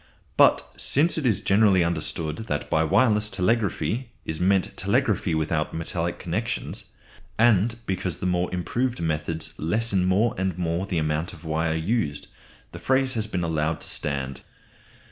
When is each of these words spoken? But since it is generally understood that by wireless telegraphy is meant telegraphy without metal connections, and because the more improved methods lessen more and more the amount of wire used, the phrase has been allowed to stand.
But 0.35 0.67
since 0.77 1.15
it 1.19 1.27
is 1.27 1.41
generally 1.41 1.83
understood 1.83 2.37
that 2.47 2.71
by 2.71 2.83
wireless 2.83 3.29
telegraphy 3.29 4.09
is 4.25 4.39
meant 4.39 4.75
telegraphy 4.75 5.35
without 5.35 5.75
metal 5.75 6.11
connections, 6.13 6.85
and 7.37 7.75
because 7.85 8.17
the 8.17 8.25
more 8.25 8.51
improved 8.51 8.99
methods 8.99 9.53
lessen 9.59 10.05
more 10.05 10.33
and 10.39 10.57
more 10.57 10.87
the 10.87 10.97
amount 10.97 11.33
of 11.33 11.43
wire 11.45 11.75
used, 11.75 12.29
the 12.71 12.79
phrase 12.79 13.13
has 13.13 13.27
been 13.27 13.43
allowed 13.43 13.79
to 13.81 13.87
stand. 13.87 14.41